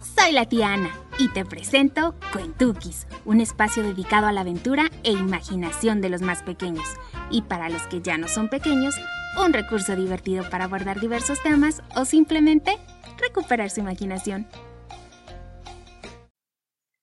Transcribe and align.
Soy 0.00 0.32
la 0.32 0.46
tía 0.46 0.72
Ana 0.72 0.94
y 1.18 1.28
te 1.28 1.44
presento 1.44 2.14
Cuentukis, 2.32 3.06
un 3.24 3.40
espacio 3.40 3.82
dedicado 3.82 4.26
a 4.26 4.32
la 4.32 4.42
aventura 4.42 4.90
e 5.02 5.12
imaginación 5.12 6.00
de 6.00 6.08
los 6.08 6.22
más 6.22 6.42
pequeños. 6.42 6.86
Y 7.30 7.42
para 7.42 7.68
los 7.68 7.82
que 7.82 8.00
ya 8.00 8.18
no 8.18 8.28
son 8.28 8.48
pequeños, 8.48 8.94
un 9.44 9.52
recurso 9.52 9.96
divertido 9.96 10.48
para 10.48 10.64
abordar 10.64 11.00
diversos 11.00 11.42
temas 11.42 11.82
o 11.94 12.04
simplemente 12.04 12.78
recuperar 13.18 13.70
su 13.70 13.80
imaginación. 13.80 14.48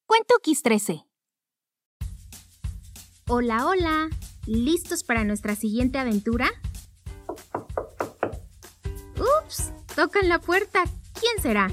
Cuentukis 0.05 0.61
13. 0.61 1.05
Hola, 3.27 3.67
hola. 3.67 4.09
¿Listos 4.45 5.03
para 5.03 5.23
nuestra 5.23 5.55
siguiente 5.55 5.97
aventura? 5.97 6.49
Ups, 9.17 9.71
tocan 9.95 10.27
la 10.27 10.39
puerta. 10.39 10.83
¿Quién 11.13 11.41
será? 11.41 11.69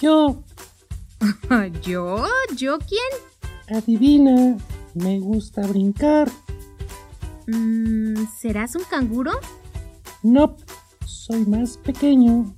Yo. 0.00 0.42
¿Yo? 1.82 2.26
¿Yo 2.56 2.78
quién? 2.78 3.76
Adivina, 3.76 4.56
me 4.94 5.18
gusta 5.18 5.66
brincar. 5.66 6.30
Mm, 7.46 8.26
¿Serás 8.38 8.76
un 8.76 8.84
canguro? 8.84 9.32
No, 10.22 10.56
soy 11.06 11.46
más 11.46 11.78
pequeño. 11.78 12.54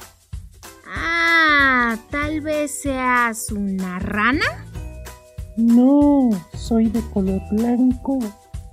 Ah, 0.87 1.97
tal 2.11 2.41
vez 2.41 2.81
seas 2.83 3.53
una 3.53 3.99
rana. 3.99 4.65
No, 5.57 6.31
soy 6.55 6.89
de 6.89 7.03
color 7.11 7.41
blanco 7.51 8.19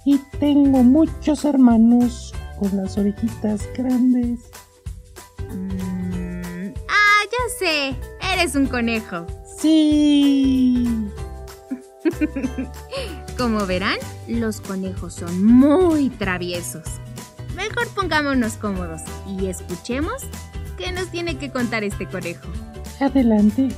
y 0.06 0.20
tengo 0.40 0.84
muchos 0.84 1.46
hermanos 1.46 2.34
con 2.60 2.78
las 2.78 2.98
orejitas 2.98 3.68
grandes. 3.76 4.40
Mm, 5.52 6.74
ah, 6.88 7.22
ya 7.24 7.58
sé, 7.60 7.96
eres 8.36 8.56
un 8.56 8.68
conejo. 8.68 9.26
Sí. 9.58 10.86
Como 13.38 13.66
verán, 13.66 13.98
los 14.28 14.62
conejos 14.62 15.16
son 15.16 15.44
muy 15.44 16.10
traviesos. 16.10 16.84
Mejor 17.56 17.88
pongámonos 17.96 18.58
cómodos 18.58 19.02
y 19.28 19.48
escuchemos 19.48 20.24
qué 20.78 20.92
nos 20.92 21.10
tiene 21.10 21.38
que 21.38 21.52
contar 21.52 21.84
este 21.84 22.08
conejo. 22.08 22.48
Adelante. 23.00 23.70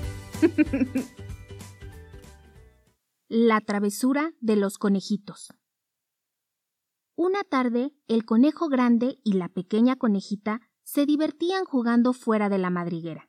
La 3.30 3.62
travesura 3.62 4.34
de 4.40 4.56
los 4.56 4.78
conejitos. 4.78 5.54
Una 7.16 7.44
tarde, 7.44 7.94
el 8.08 8.26
conejo 8.26 8.68
grande 8.70 9.20
y 9.24 9.34
la 9.34 9.50
pequeña 9.50 9.96
conejita 9.96 10.62
se 10.84 11.06
divertían 11.06 11.66
jugando 11.66 12.14
fuera 12.14 12.50
de 12.50 12.58
la 12.58 12.70
madriguera. 12.70 13.27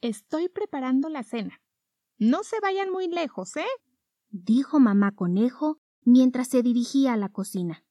Estoy 0.00 0.48
preparando 0.48 1.08
la 1.08 1.22
cena. 1.22 1.60
No 2.18 2.42
se 2.42 2.60
vayan 2.60 2.90
muy 2.90 3.08
lejos, 3.08 3.56
¿eh? 3.56 3.66
dijo 4.30 4.80
mamá 4.80 5.14
conejo 5.14 5.80
mientras 6.02 6.48
se 6.48 6.62
dirigía 6.62 7.14
a 7.14 7.16
la 7.16 7.30
cocina. 7.30 7.84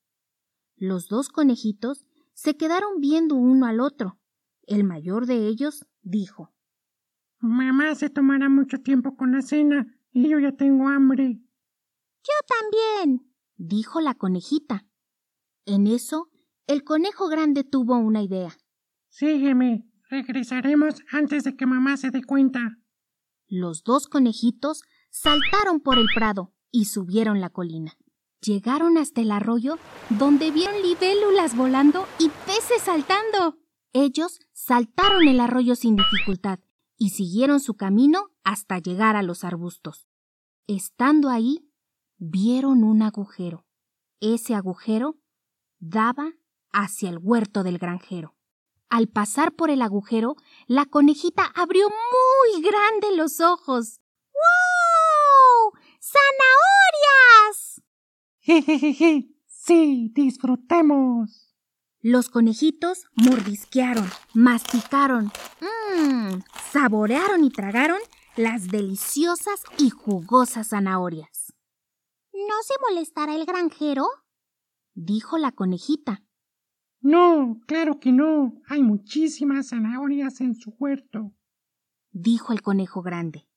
Los 0.75 1.07
dos 1.07 1.29
conejitos 1.29 2.05
se 2.33 2.57
quedaron 2.57 2.99
viendo 2.99 3.35
uno 3.35 3.65
al 3.65 3.79
otro. 3.79 4.19
El 4.63 4.83
mayor 4.83 5.25
de 5.25 5.47
ellos 5.47 5.85
dijo 6.01 6.53
Mamá 7.39 7.93
se 7.95 8.09
tomará 8.09 8.49
mucho 8.49 8.79
tiempo 8.79 9.15
con 9.15 9.31
la 9.31 9.41
cena 9.41 9.85
y 10.11 10.29
yo 10.29 10.39
ya 10.39 10.51
tengo 10.53 10.87
hambre. 10.87 11.41
Yo 12.23 12.33
también, 12.47 13.31
dijo 13.55 14.01
la 14.01 14.15
conejita. 14.15 14.85
En 15.65 15.85
eso, 15.87 16.29
el 16.67 16.83
conejo 16.83 17.27
grande 17.27 17.63
tuvo 17.63 17.97
una 17.97 18.23
idea. 18.23 18.57
Sígueme, 19.09 19.87
regresaremos 20.09 20.95
antes 21.11 21.43
de 21.43 21.55
que 21.55 21.65
mamá 21.65 21.97
se 21.97 22.11
dé 22.11 22.23
cuenta. 22.23 22.77
Los 23.47 23.83
dos 23.83 24.07
conejitos 24.07 24.83
saltaron 25.09 25.79
por 25.79 25.97
el 25.97 26.07
prado 26.13 26.53
y 26.71 26.85
subieron 26.85 27.41
la 27.41 27.49
colina. 27.49 27.97
Llegaron 28.41 28.97
hasta 28.97 29.21
el 29.21 29.31
arroyo 29.31 29.77
donde 30.09 30.51
vieron 30.51 30.81
libélulas 30.81 31.55
volando 31.55 32.05
y 32.19 32.29
peces 32.45 32.81
saltando. 32.83 33.57
Ellos 33.93 34.39
saltaron 34.53 35.27
el 35.27 35.39
arroyo 35.39 35.75
sin 35.75 35.95
dificultad 35.95 36.59
y 36.97 37.11
siguieron 37.11 37.59
su 37.59 37.75
camino 37.75 38.27
hasta 38.43 38.79
llegar 38.79 39.15
a 39.15 39.23
los 39.23 39.43
arbustos. 39.43 40.07
Estando 40.67 41.29
ahí, 41.29 41.69
vieron 42.17 42.83
un 42.83 43.01
agujero. 43.01 43.65
Ese 44.19 44.53
agujero 44.53 45.17
daba 45.79 46.33
hacia 46.71 47.09
el 47.09 47.19
huerto 47.21 47.63
del 47.63 47.77
granjero. 47.77 48.34
Al 48.89 49.07
pasar 49.07 49.53
por 49.53 49.69
el 49.69 49.81
agujero, 49.81 50.35
la 50.67 50.85
conejita 50.85 51.45
abrió 51.55 51.87
muy 51.89 52.61
grande 52.61 53.15
los 53.15 53.39
ojos. 53.41 53.99
¡Wow! 54.33 55.81
¡Zanahorias! 55.99 57.81
Jejeje, 58.39 59.29
sí, 59.47 60.11
disfrutemos. 60.13 61.55
Los 62.01 62.29
conejitos 62.29 63.05
mordisquearon, 63.15 64.07
masticaron, 64.35 65.31
mmm, 65.59 66.41
saborearon 66.71 67.43
y 67.43 67.49
tragaron 67.49 67.97
las 68.35 68.67
deliciosas 68.67 69.63
y 69.79 69.89
jugosas 69.89 70.67
zanahorias. 70.69 71.53
¿No 72.31 72.61
se 72.63 72.75
molestará 72.87 73.33
el 73.33 73.45
granjero? 73.45 74.07
dijo 74.93 75.37
la 75.37 75.51
conejita. 75.51 76.24
No, 77.05 77.61
claro 77.67 77.99
que 77.99 78.11
no. 78.11 78.59
Hay 78.67 78.81
muchísimas 78.81 79.69
zanahorias 79.69 80.41
en 80.41 80.55
su 80.55 80.71
huerto, 80.79 81.35
dijo 82.09 82.51
el 82.51 82.63
conejo 82.63 83.03
grande. 83.03 83.47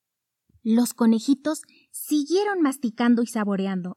Los 0.62 0.92
conejitos 0.92 1.62
siguieron 1.90 2.60
masticando 2.60 3.22
y 3.22 3.26
saboreando. 3.26 3.96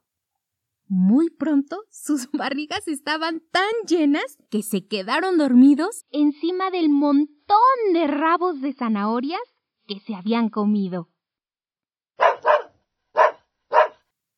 Muy 0.88 1.30
pronto 1.30 1.84
sus 1.90 2.32
barrigas 2.32 2.88
estaban 2.88 3.42
tan 3.52 3.74
llenas 3.86 4.38
que 4.50 4.64
se 4.64 4.88
quedaron 4.88 5.38
dormidos 5.38 6.06
encima 6.12 6.72
del 6.72 6.88
montón 6.88 7.58
de 7.92 8.08
rabos 8.08 8.62
de 8.62 8.72
zanahorias 8.72 9.42
que 9.86 10.00
se 10.00 10.16
habían 10.16 10.48
comido. 10.48 11.10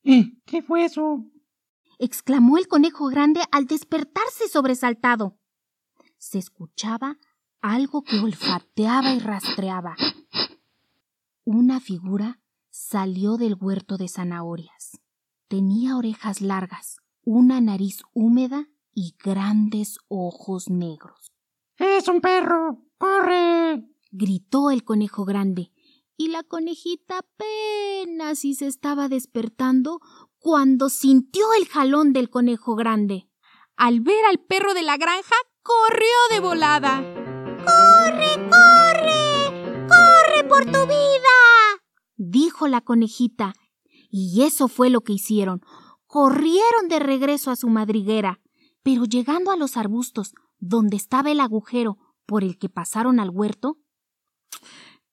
¿Eh? 0.06 0.34
¿Qué 0.48 0.64
fue 0.64 0.86
eso? 0.86 1.24
Exclamó 2.04 2.58
el 2.58 2.68
conejo 2.68 3.08
grande 3.08 3.42
al 3.52 3.66
despertarse 3.66 4.50
sobresaltado. 4.50 5.38
Se 6.18 6.38
escuchaba 6.38 7.18
algo 7.62 8.04
que 8.04 8.20
olfateaba 8.20 9.14
y 9.14 9.20
rastreaba. 9.20 9.96
Una 11.46 11.80
figura 11.80 12.42
salió 12.70 13.38
del 13.38 13.56
huerto 13.60 13.98
de 13.98 14.10
zanahorias. 14.10 15.00
Tenía 15.48 15.96
orejas 15.96 16.42
largas, 16.42 16.98
una 17.24 17.62
nariz 17.62 18.02
húmeda 18.14 18.68
y 18.94 19.16
grandes 19.24 19.98
ojos 20.08 20.70
negros. 20.70 21.32
¡Es 21.78 22.08
un 22.08 22.20
perro! 22.20 22.86
¡Corre! 22.98 23.88
gritó 24.12 24.72
el 24.72 24.84
conejo 24.84 25.26
grande, 25.26 25.72
y 26.18 26.28
la 26.28 26.44
conejita 26.44 27.20
apenas 27.20 28.40
si 28.40 28.54
se 28.56 28.68
estaba 28.68 29.10
despertando 29.10 30.00
cuando 30.44 30.90
sintió 30.90 31.46
el 31.58 31.70
jalón 31.70 32.12
del 32.12 32.30
conejo 32.30 32.76
grande. 32.76 33.30
Al 33.78 34.02
ver 34.02 34.26
al 34.30 34.40
perro 34.40 34.74
de 34.74 34.82
la 34.82 34.98
granja, 34.98 35.36
corrió 35.62 36.06
de 36.32 36.42
volada. 36.42 37.02
¡Corre, 37.64 38.50
corre! 38.50 39.88
¡Corre 39.88 40.44
por 40.50 40.66
tu 40.66 40.86
vida! 40.86 41.30
dijo 42.18 42.68
la 42.68 42.82
conejita. 42.82 43.54
Y 44.10 44.44
eso 44.44 44.68
fue 44.68 44.90
lo 44.90 45.00
que 45.00 45.14
hicieron. 45.14 45.62
Corrieron 46.08 46.90
de 46.90 47.00
regreso 47.00 47.50
a 47.50 47.56
su 47.56 47.70
madriguera, 47.70 48.42
pero 48.84 49.06
llegando 49.06 49.50
a 49.50 49.56
los 49.56 49.78
arbustos, 49.78 50.34
donde 50.60 50.98
estaba 50.98 51.32
el 51.32 51.40
agujero 51.40 52.00
por 52.26 52.44
el 52.44 52.58
que 52.58 52.68
pasaron 52.68 53.22
al 53.22 53.30
huerto, 53.30 53.78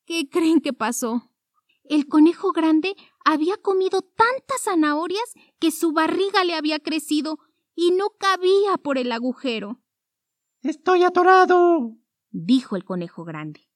¿qué 0.06 0.28
creen 0.28 0.60
que 0.60 0.72
pasó? 0.72 1.30
El 1.84 2.08
conejo 2.08 2.50
grande 2.50 2.96
había 3.24 3.56
comido 3.56 4.02
tantas 4.02 4.62
zanahorias 4.62 5.34
que 5.58 5.70
su 5.70 5.92
barriga 5.92 6.44
le 6.44 6.54
había 6.54 6.78
crecido 6.78 7.38
y 7.74 7.92
no 7.92 8.10
cabía 8.18 8.76
por 8.76 8.98
el 8.98 9.12
agujero. 9.12 9.80
Estoy 10.62 11.04
atorado. 11.04 11.96
dijo 12.30 12.76
el 12.76 12.84
conejo 12.84 13.24
grande. 13.24 13.68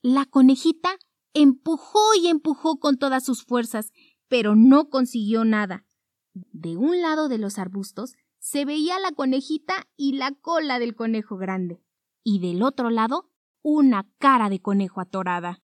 La 0.00 0.26
conejita 0.26 0.98
empujó 1.34 2.14
y 2.20 2.28
empujó 2.28 2.78
con 2.78 2.98
todas 2.98 3.24
sus 3.24 3.44
fuerzas, 3.44 3.92
pero 4.28 4.56
no 4.56 4.88
consiguió 4.88 5.44
nada. 5.44 5.84
De 6.32 6.76
un 6.76 7.02
lado 7.02 7.28
de 7.28 7.38
los 7.38 7.58
arbustos 7.58 8.14
se 8.38 8.64
veía 8.64 8.98
la 8.98 9.12
conejita 9.12 9.86
y 9.96 10.14
la 10.14 10.32
cola 10.32 10.78
del 10.78 10.96
conejo 10.96 11.36
grande, 11.36 11.82
y 12.24 12.40
del 12.40 12.62
otro 12.62 12.90
lado 12.90 13.30
una 13.62 14.10
cara 14.18 14.48
de 14.48 14.60
conejo 14.60 15.00
atorada. 15.00 15.62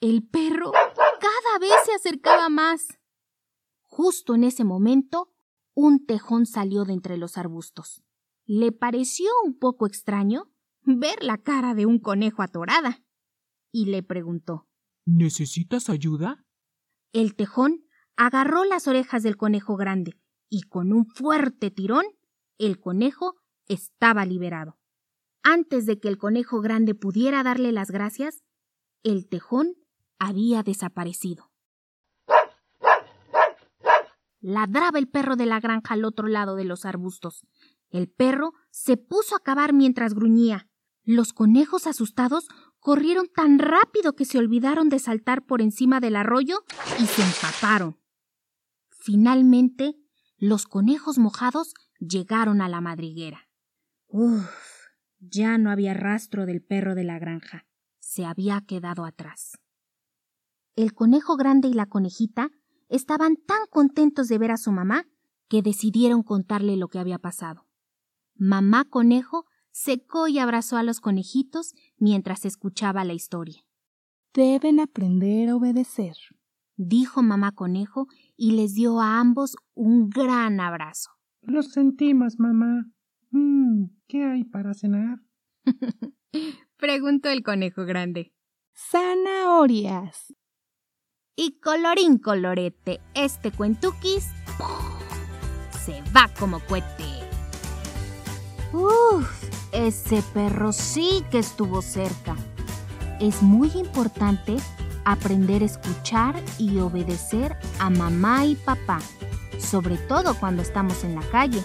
El 0.00 0.26
perro 0.26 0.72
cada 1.26 1.58
vez 1.58 1.72
se 1.84 1.92
acercaba 1.92 2.48
más. 2.48 2.98
Justo 3.82 4.34
en 4.34 4.44
ese 4.44 4.64
momento, 4.64 5.32
un 5.74 6.06
tejón 6.06 6.46
salió 6.46 6.84
de 6.84 6.92
entre 6.92 7.16
los 7.16 7.36
arbustos. 7.36 8.02
Le 8.44 8.72
pareció 8.72 9.28
un 9.44 9.58
poco 9.58 9.86
extraño 9.86 10.52
ver 10.82 11.22
la 11.22 11.38
cara 11.38 11.74
de 11.74 11.86
un 11.86 11.98
conejo 11.98 12.42
atorada 12.42 13.02
y 13.72 13.86
le 13.86 14.02
preguntó 14.02 14.68
¿Necesitas 15.04 15.88
ayuda? 15.88 16.44
El 17.12 17.34
tejón 17.34 17.84
agarró 18.16 18.64
las 18.64 18.86
orejas 18.86 19.22
del 19.22 19.36
conejo 19.36 19.76
grande 19.76 20.20
y 20.48 20.62
con 20.62 20.92
un 20.92 21.06
fuerte 21.06 21.70
tirón, 21.70 22.04
el 22.58 22.78
conejo 22.78 23.34
estaba 23.66 24.24
liberado. 24.24 24.78
Antes 25.42 25.86
de 25.86 25.98
que 25.98 26.08
el 26.08 26.18
conejo 26.18 26.60
grande 26.60 26.94
pudiera 26.94 27.42
darle 27.42 27.72
las 27.72 27.90
gracias, 27.90 28.42
el 29.02 29.28
tejón 29.28 29.74
había 30.18 30.62
desaparecido. 30.62 31.50
Ladraba 34.40 34.98
el 34.98 35.08
perro 35.08 35.36
de 35.36 35.46
la 35.46 35.60
granja 35.60 35.94
al 35.94 36.04
otro 36.04 36.28
lado 36.28 36.54
de 36.56 36.64
los 36.64 36.84
arbustos. 36.84 37.46
El 37.90 38.08
perro 38.08 38.52
se 38.70 38.96
puso 38.96 39.34
a 39.34 39.40
cavar 39.40 39.72
mientras 39.72 40.14
gruñía. 40.14 40.68
Los 41.02 41.32
conejos 41.32 41.86
asustados 41.86 42.48
corrieron 42.78 43.28
tan 43.28 43.58
rápido 43.58 44.14
que 44.14 44.24
se 44.24 44.38
olvidaron 44.38 44.88
de 44.88 44.98
saltar 44.98 45.44
por 45.44 45.62
encima 45.62 45.98
del 45.98 46.16
arroyo 46.16 46.64
y 47.00 47.06
se 47.06 47.22
empaparon. 47.22 47.98
Finalmente, 48.90 49.96
los 50.36 50.66
conejos 50.66 51.18
mojados 51.18 51.74
llegaron 51.98 52.60
a 52.60 52.68
la 52.68 52.80
madriguera. 52.80 53.48
Uf, 54.06 54.48
ya 55.18 55.58
no 55.58 55.70
había 55.70 55.94
rastro 55.94 56.46
del 56.46 56.62
perro 56.62 56.94
de 56.94 57.04
la 57.04 57.18
granja. 57.18 57.66
Se 57.98 58.24
había 58.24 58.60
quedado 58.60 59.04
atrás. 59.04 59.58
El 60.76 60.92
conejo 60.92 61.36
grande 61.36 61.68
y 61.68 61.72
la 61.72 61.86
conejita 61.86 62.50
estaban 62.88 63.36
tan 63.36 63.66
contentos 63.70 64.28
de 64.28 64.36
ver 64.36 64.50
a 64.50 64.58
su 64.58 64.72
mamá 64.72 65.06
que 65.48 65.62
decidieron 65.62 66.22
contarle 66.22 66.76
lo 66.76 66.88
que 66.88 66.98
había 66.98 67.18
pasado. 67.18 67.66
Mamá 68.34 68.84
conejo 68.84 69.46
secó 69.70 70.28
y 70.28 70.38
abrazó 70.38 70.76
a 70.76 70.82
los 70.82 71.00
conejitos 71.00 71.72
mientras 71.96 72.44
escuchaba 72.44 73.04
la 73.04 73.14
historia. 73.14 73.64
Deben 74.34 74.78
aprender 74.78 75.48
a 75.48 75.56
obedecer, 75.56 76.14
dijo 76.76 77.22
mamá 77.22 77.52
conejo 77.52 78.06
y 78.36 78.52
les 78.52 78.74
dio 78.74 79.00
a 79.00 79.18
ambos 79.18 79.56
un 79.74 80.10
gran 80.10 80.60
abrazo. 80.60 81.10
Lo 81.40 81.62
sentimos, 81.62 82.38
mamá. 82.38 82.84
Mm, 83.30 83.86
¿Qué 84.06 84.24
hay 84.24 84.44
para 84.44 84.74
cenar? 84.74 85.20
preguntó 86.76 87.30
el 87.30 87.42
conejo 87.42 87.86
grande. 87.86 88.34
Zanahorias. 88.74 90.34
Y 91.38 91.60
colorín 91.60 92.16
colorete, 92.16 92.98
este 93.12 93.52
cuentuquis 93.52 94.28
se 95.84 96.02
va 96.10 96.30
como 96.38 96.60
cohete. 96.60 97.04
Uf, 98.72 99.44
ese 99.70 100.22
perro 100.32 100.72
sí 100.72 101.22
que 101.30 101.38
estuvo 101.38 101.82
cerca. 101.82 102.36
Es 103.20 103.42
muy 103.42 103.70
importante 103.72 104.56
aprender 105.04 105.60
a 105.60 105.66
escuchar 105.66 106.42
y 106.56 106.78
obedecer 106.78 107.54
a 107.80 107.90
mamá 107.90 108.46
y 108.46 108.54
papá, 108.54 109.00
sobre 109.58 109.98
todo 109.98 110.40
cuando 110.40 110.62
estamos 110.62 111.04
en 111.04 111.16
la 111.16 111.22
calle. 111.28 111.62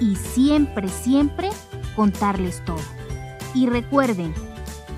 Y 0.00 0.16
siempre, 0.16 0.88
siempre 0.88 1.50
contarles 1.94 2.64
todo. 2.64 2.82
Y 3.54 3.66
recuerden, 3.66 4.34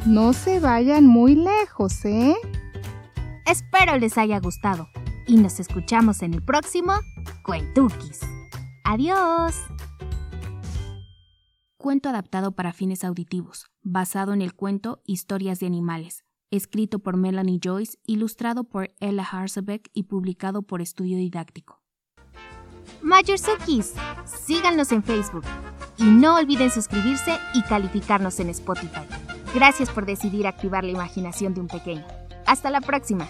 no 0.06 0.32
se 0.32 0.58
vayan 0.58 1.06
muy 1.06 1.34
lejos, 1.34 2.02
¿eh? 2.06 2.34
Espero 3.46 3.98
les 3.98 4.16
haya 4.16 4.40
gustado 4.40 4.88
y 5.26 5.36
nos 5.36 5.60
escuchamos 5.60 6.22
en 6.22 6.32
el 6.32 6.42
próximo 6.42 6.94
Cuentuquis. 7.44 8.20
Adiós. 8.84 9.60
Cuento 11.76 12.08
adaptado 12.08 12.52
para 12.52 12.72
fines 12.72 13.04
auditivos, 13.04 13.66
basado 13.82 14.32
en 14.32 14.40
el 14.40 14.54
cuento 14.54 15.02
Historias 15.04 15.60
de 15.60 15.66
Animales, 15.66 16.24
escrito 16.50 17.00
por 17.00 17.18
Melanie 17.18 17.60
Joyce, 17.62 17.98
ilustrado 18.06 18.64
por 18.64 18.94
Ella 18.98 19.26
Harsebeck 19.30 19.90
y 19.92 20.04
publicado 20.04 20.62
por 20.62 20.80
Estudio 20.80 21.18
Didáctico. 21.18 21.82
Mayorsukis, 23.02 23.92
síganos 24.24 24.90
en 24.90 25.02
Facebook 25.02 25.44
y 25.98 26.04
no 26.04 26.36
olviden 26.36 26.70
suscribirse 26.70 27.36
y 27.52 27.62
calificarnos 27.64 28.40
en 28.40 28.48
Spotify. 28.48 29.06
Gracias 29.54 29.90
por 29.90 30.06
decidir 30.06 30.46
activar 30.46 30.82
la 30.82 30.92
imaginación 30.92 31.52
de 31.52 31.60
un 31.60 31.68
pequeño. 31.68 32.23
Hasta 32.46 32.70
la 32.70 32.80
próxima. 32.80 33.28